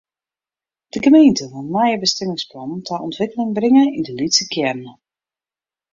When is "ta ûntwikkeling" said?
2.87-3.51